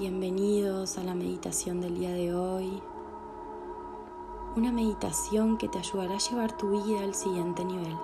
[0.00, 2.82] Bienvenidos a la meditación del día de hoy.
[4.56, 7.94] Una meditación que te ayudará a llevar tu vida al siguiente nivel.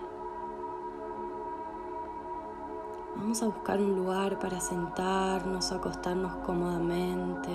[3.16, 7.48] Vamos a buscar un lugar para sentarnos o acostarnos cómodamente.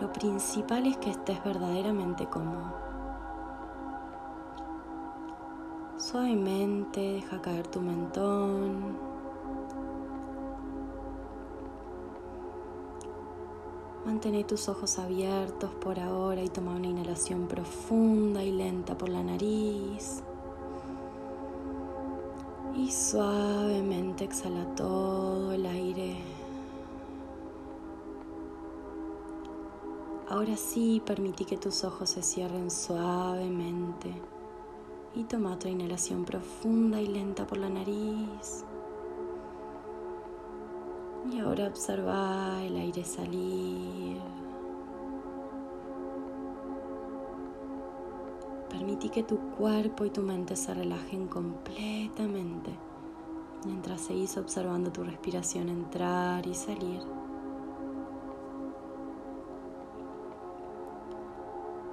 [0.00, 2.72] Lo principal es que estés verdaderamente cómodo.
[5.98, 9.09] Suavemente deja caer tu mentón
[14.22, 19.22] Mantén tus ojos abiertos por ahora y toma una inhalación profunda y lenta por la
[19.22, 20.22] nariz.
[22.76, 26.18] Y suavemente exhala todo el aire.
[30.28, 34.12] Ahora sí, permití que tus ojos se cierren suavemente.
[35.14, 38.66] Y toma otra inhalación profunda y lenta por la nariz.
[41.30, 44.20] Y ahora observa el aire salir.
[48.68, 52.70] Permití que tu cuerpo y tu mente se relajen completamente
[53.64, 57.02] mientras seguís observando tu respiración entrar y salir.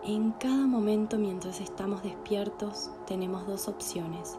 [0.03, 4.37] En cada momento mientras estamos despiertos tenemos dos opciones,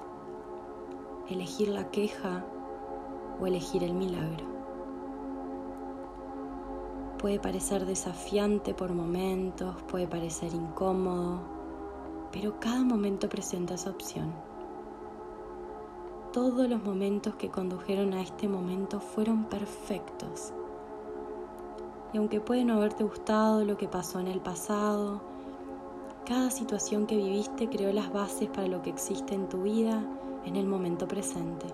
[1.28, 2.44] elegir la queja
[3.38, 4.57] o elegir el milagro.
[7.18, 11.40] Puede parecer desafiante por momentos, puede parecer incómodo,
[12.30, 14.32] pero cada momento presenta esa opción.
[16.32, 20.52] Todos los momentos que condujeron a este momento fueron perfectos.
[22.12, 25.20] Y aunque puede no haberte gustado lo que pasó en el pasado,
[26.24, 30.04] cada situación que viviste creó las bases para lo que existe en tu vida
[30.44, 31.66] en el momento presente.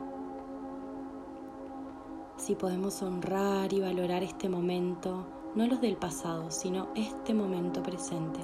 [2.44, 8.38] Si podemos honrar y valorar este momento, no los del pasado, sino este momento presente.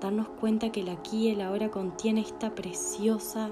[0.00, 3.50] Darnos cuenta que el aquí y el ahora contiene esta preciosa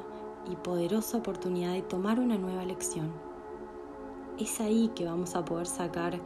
[0.49, 3.11] y poderosa oportunidad de tomar una nueva lección.
[4.39, 6.21] Es ahí que vamos a poder sacar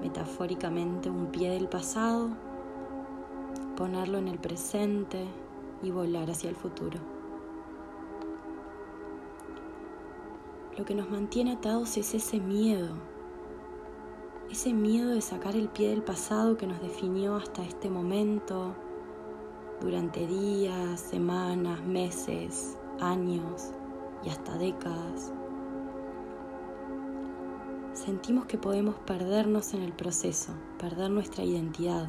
[0.00, 2.28] metafóricamente un pie del pasado,
[3.76, 5.24] ponerlo en el presente
[5.82, 7.19] y volar hacia el futuro.
[10.78, 12.94] Lo que nos mantiene atados es ese miedo
[14.50, 18.74] ese miedo de sacar el pie del pasado que nos definió hasta este momento,
[19.80, 23.70] durante días, semanas, meses, años
[24.24, 25.32] y hasta décadas.
[27.92, 32.08] Sentimos que podemos perdernos en el proceso, perder nuestra identidad.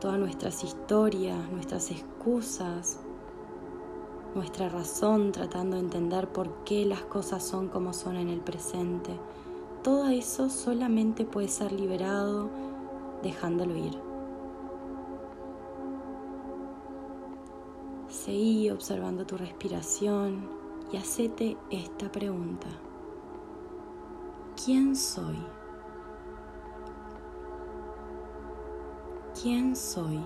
[0.00, 3.00] Todas nuestras historias, nuestras excusas,
[4.34, 9.18] nuestra razón tratando de entender por qué las cosas son como son en el presente.
[9.82, 12.48] Todo eso solamente puede ser liberado
[13.22, 13.98] dejándolo ir.
[18.08, 20.48] Seguí observando tu respiración
[20.92, 22.68] y hacete esta pregunta.
[24.64, 25.36] ¿Quién soy?
[29.42, 30.20] ¿Quién soy?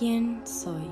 [0.00, 0.88] ¿Quién soy?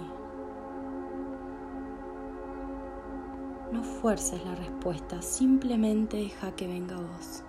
[3.72, 7.42] No fuerces la respuesta, simplemente deja que venga vos.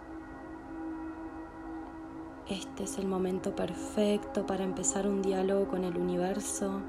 [2.48, 6.80] Este es el momento perfecto para empezar un diálogo con el universo,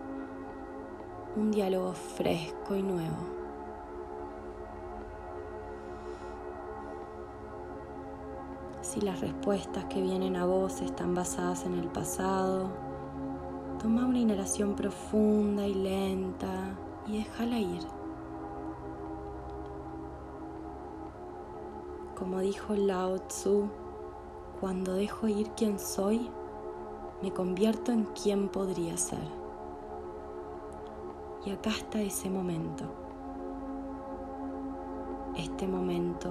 [1.34, 3.26] un diálogo fresco y nuevo.
[8.82, 12.90] Si las respuestas que vienen a vos están basadas en el pasado,
[13.80, 16.76] Toma una inhalación profunda y lenta
[17.06, 17.80] y déjala ir.
[22.14, 23.70] Como dijo Lao Tzu,
[24.60, 26.28] cuando dejo ir quien soy,
[27.22, 29.26] me convierto en quien podría ser.
[31.47, 32.84] Y acá está ese momento.
[35.38, 36.28] Este momento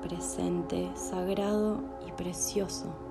[0.00, 3.03] presente, sagrado y precioso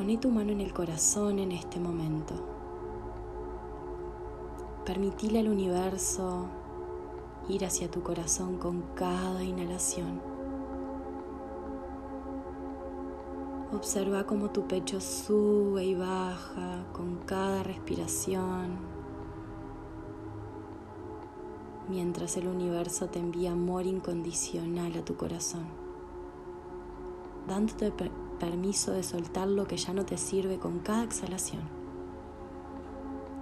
[0.00, 2.32] Poné tu mano en el corazón en este momento.
[4.86, 6.46] Permitile al universo
[7.50, 10.22] ir hacia tu corazón con cada inhalación.
[13.74, 18.78] Observa cómo tu pecho sube y baja con cada respiración,
[21.90, 25.66] mientras el universo te envía amor incondicional a tu corazón,
[27.46, 27.92] dándote
[28.40, 31.62] permiso de soltar lo que ya no te sirve con cada exhalación,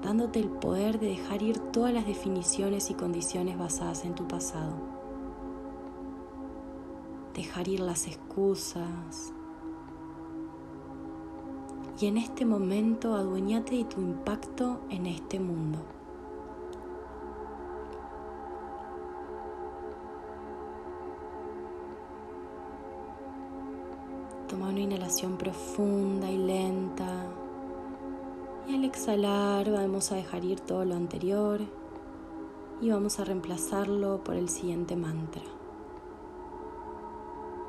[0.02, 4.74] dándote el poder de dejar ir todas las definiciones y condiciones basadas en tu pasado,
[7.32, 9.32] dejar ir las excusas,
[12.00, 15.97] y en este momento adueñate de tu impacto en este mundo.
[24.58, 27.26] Toma una inhalación profunda y lenta.
[28.66, 31.60] Y al exhalar vamos a dejar ir todo lo anterior
[32.80, 35.42] y vamos a reemplazarlo por el siguiente mantra.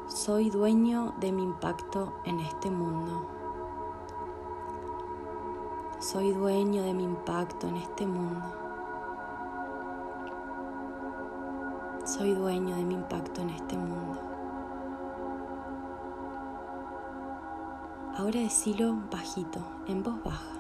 [0.08, 3.30] Soy dueño de mi impacto en este mundo.
[6.00, 8.42] Soy dueño de mi impacto en este mundo.
[12.04, 14.29] Soy dueño de mi impacto en este mundo.
[18.20, 20.60] Ahora decilo bajito, en voz baja.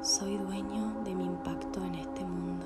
[0.00, 2.64] Soy dueño de mi impacto en este mundo.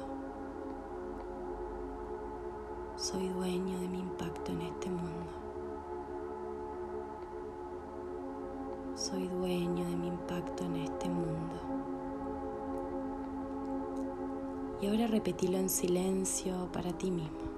[2.94, 5.32] Soy dueño de mi impacto en este mundo.
[8.94, 11.56] Soy dueño de mi impacto en este mundo.
[14.80, 17.51] Y ahora repetilo en silencio para ti mismo.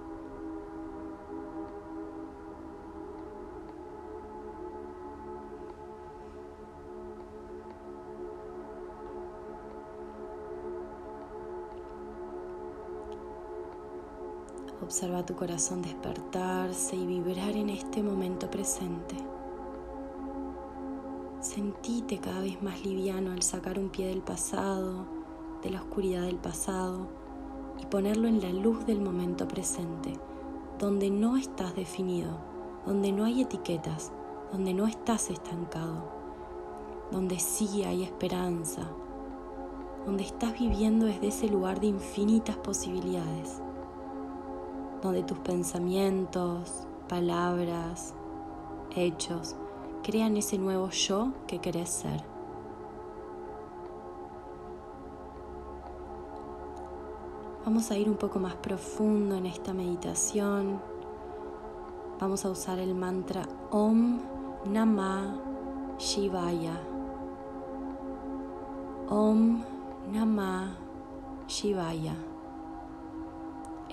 [14.84, 19.16] Observa tu corazón despertarse y vibrar en este momento presente.
[21.40, 25.06] Sentite cada vez más liviano al sacar un pie del pasado,
[25.62, 27.08] de la oscuridad del pasado
[27.80, 30.20] y ponerlo en la luz del momento presente,
[30.78, 32.36] donde no estás definido,
[32.84, 34.12] donde no hay etiquetas,
[34.52, 36.12] donde no estás estancado,
[37.10, 38.82] donde sí hay esperanza,
[40.04, 43.63] donde estás viviendo desde ese lugar de infinitas posibilidades
[45.04, 48.14] donde tus pensamientos, palabras,
[48.96, 49.54] hechos
[50.02, 52.24] crean ese nuevo yo que querés ser.
[57.66, 60.80] Vamos a ir un poco más profundo en esta meditación.
[62.18, 64.20] Vamos a usar el mantra Om
[64.64, 65.36] Namah
[65.98, 66.80] Shivaya.
[69.10, 69.62] Om
[70.12, 70.74] Namah
[71.46, 72.33] Shivaya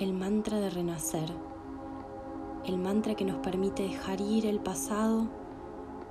[0.01, 1.29] el mantra de renacer,
[2.65, 5.27] el mantra que nos permite dejar ir el pasado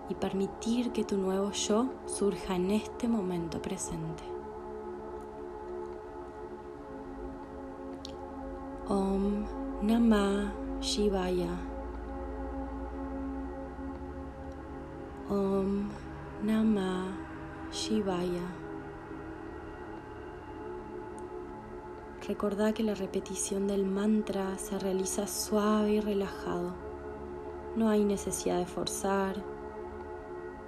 [0.09, 4.23] y permitir que tu nuevo yo surja en este momento presente.
[8.89, 9.45] Om
[9.83, 11.59] Namah Shivaya.
[15.29, 15.91] Om
[16.45, 17.09] Namah
[17.73, 18.60] Shivaya.
[22.31, 26.75] Recordá que la repetición del mantra se realiza suave y relajado.
[27.75, 29.35] No hay necesidad de forzar,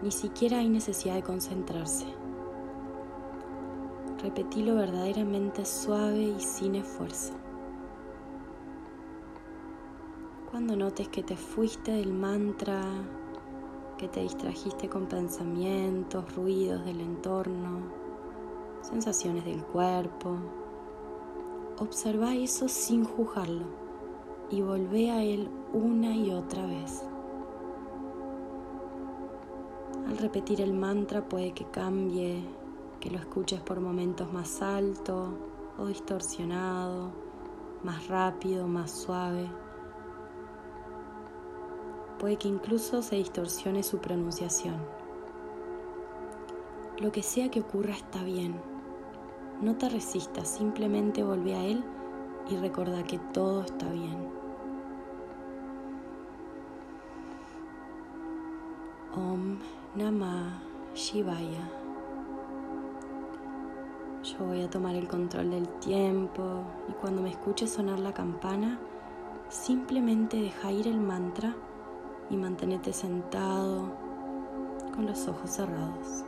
[0.03, 2.07] ni siquiera hay necesidad de concentrarse.
[4.21, 7.35] Repetilo verdaderamente suave y sin esfuerzo.
[10.51, 12.83] Cuando notes que te fuiste del mantra,
[13.99, 17.83] que te distrajiste con pensamientos, ruidos del entorno,
[18.83, 20.62] sensaciones del cuerpo,
[21.83, 23.65] Observa eso sin juzgarlo
[24.51, 27.03] y volvé a él una y otra vez.
[30.07, 32.45] Al repetir el mantra puede que cambie,
[33.01, 35.37] que lo escuches por momentos más alto
[35.77, 37.11] o distorsionado,
[37.83, 39.51] más rápido, más suave.
[42.21, 44.77] Puede que incluso se distorsione su pronunciación.
[47.01, 48.72] Lo que sea que ocurra está bien
[49.63, 51.85] no te resistas, simplemente volvé a Él
[52.51, 54.17] y recuerda que todo está bien.
[59.15, 59.59] Om
[59.95, 60.61] Namah
[60.95, 61.71] Shivaya.
[64.25, 68.81] Yo voy a tomar el control del tiempo y cuando me escuches sonar la campana,
[69.49, 71.55] simplemente deja ir el mantra
[72.31, 73.93] y manténete sentado
[74.95, 76.25] con los ojos cerrados.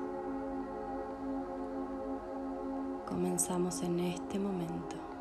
[3.15, 5.14] Comenzamos en este momento.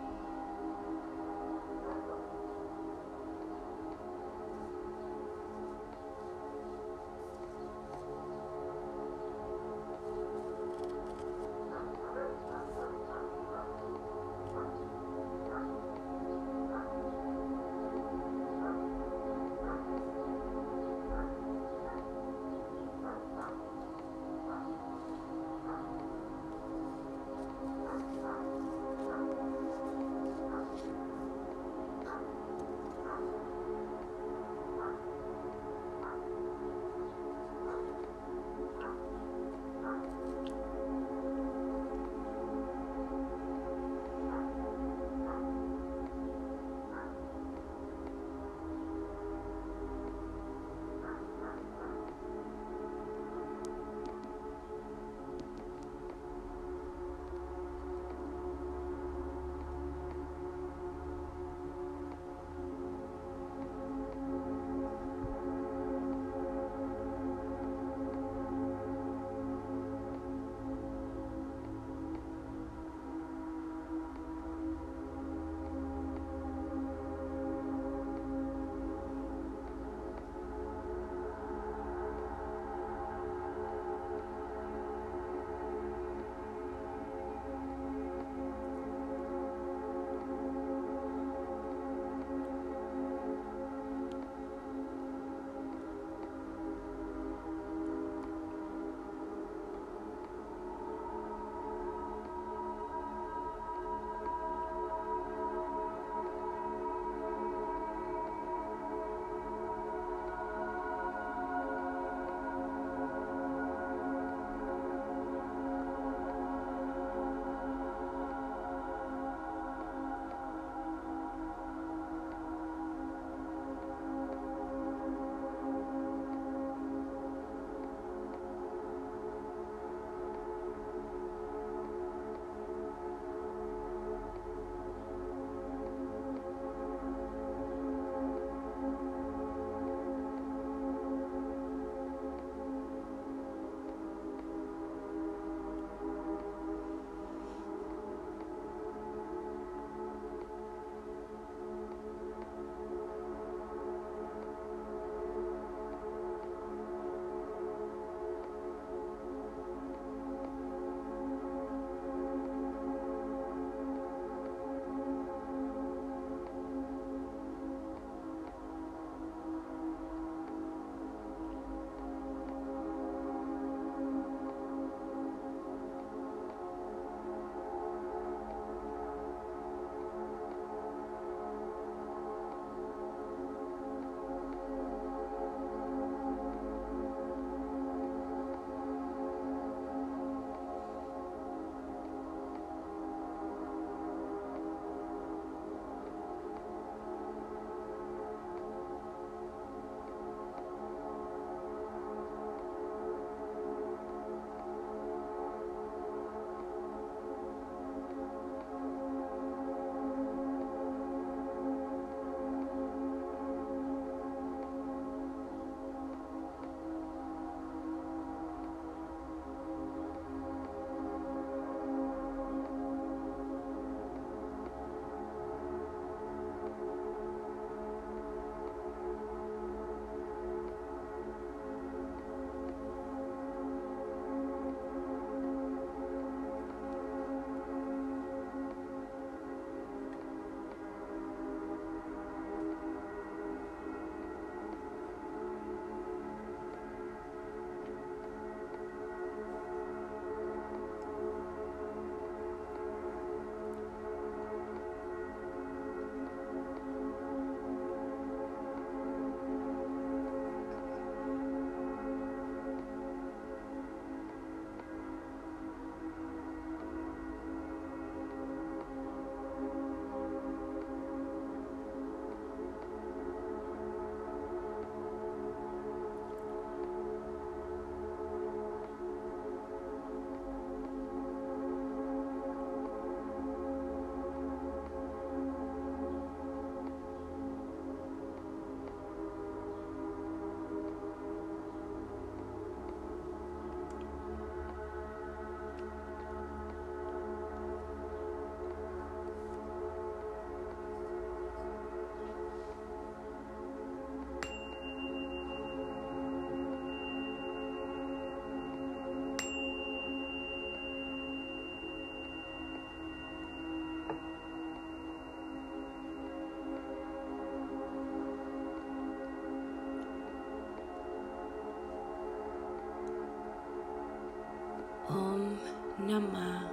[326.07, 326.69] Nama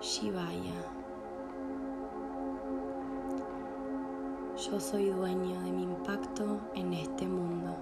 [0.00, 0.80] Shivaya.
[4.56, 7.76] Yo soy dueño de mi impacto en este mundo.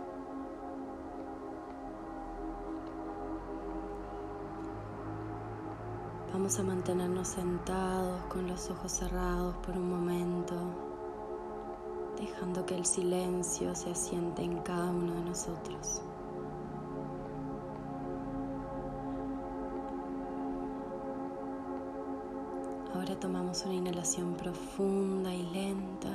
[6.33, 10.57] Vamos a mantenernos sentados con los ojos cerrados por un momento,
[12.19, 16.03] dejando que el silencio se asiente en cada uno de nosotros.
[22.95, 26.11] Ahora tomamos una inhalación profunda y lenta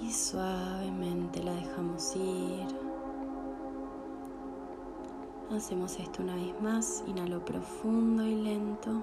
[0.00, 2.66] y suavemente la dejamos ir.
[5.54, 9.02] Hacemos esto una vez más, inhalo profundo y lento.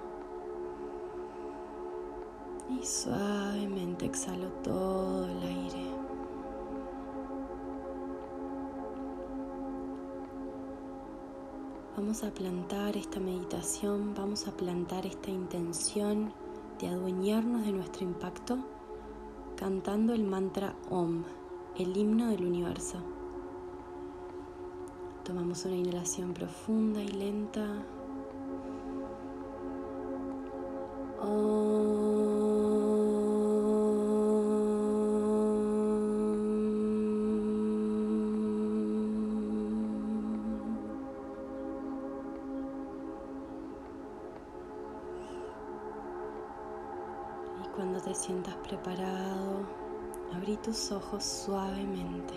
[2.69, 6.08] Y suavemente exhalo todo el aire.
[11.99, 16.31] Vamos a plantar esta meditación, vamos a plantar esta intención
[16.79, 18.57] de adueñarnos de nuestro impacto
[19.57, 21.25] cantando el mantra OM,
[21.77, 22.99] el himno del universo.
[25.25, 27.67] Tomamos una inhalación profunda y lenta.
[31.19, 32.28] Cuando
[50.69, 52.35] tus ojos suavemente.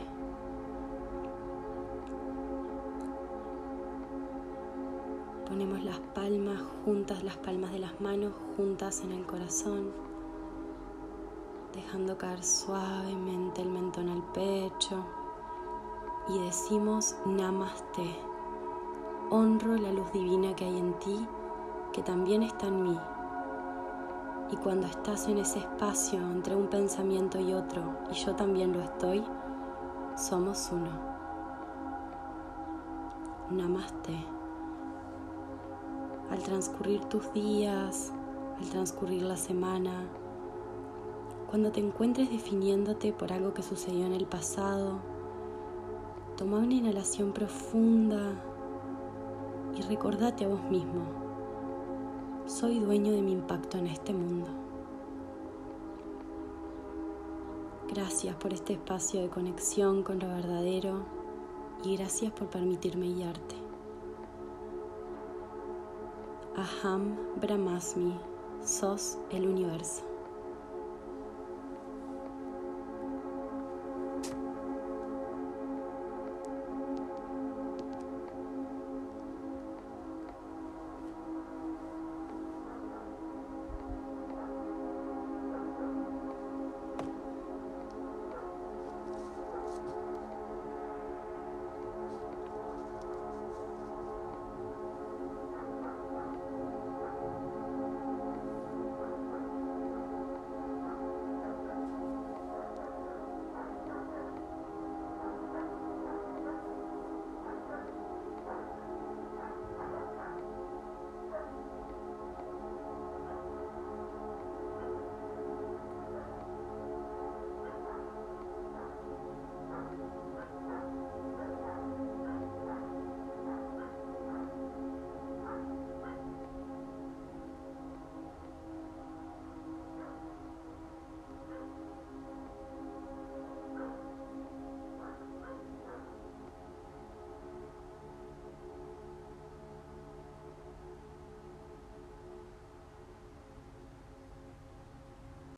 [5.47, 9.91] Ponemos las palmas juntas, las palmas de las manos juntas en el corazón,
[11.75, 15.05] dejando caer suavemente el mentón al pecho
[16.31, 18.17] y decimos Namaste.
[19.29, 21.27] Honro la luz divina que hay en ti,
[21.93, 22.99] que también está en mí
[24.53, 28.83] y cuando estás en ese espacio entre un pensamiento y otro, y yo también lo
[28.83, 29.25] estoy,
[30.15, 30.91] somos uno.
[33.51, 34.15] Namaste.
[36.31, 38.13] Al transcurrir tus días,
[38.61, 40.07] al transcurrir la semana,
[41.49, 44.99] cuando te encuentres definiéndote por algo que sucedió en el pasado,
[46.37, 48.35] toma una inhalación profunda
[49.75, 51.22] y recordate a vos mismo
[52.47, 54.49] soy dueño de mi impacto en este mundo.
[57.89, 61.05] Gracias por este espacio de conexión con lo verdadero
[61.85, 63.57] y gracias por permitirme guiarte.
[66.57, 68.19] Aham Brahmasmi,
[68.65, 70.12] sos el universo.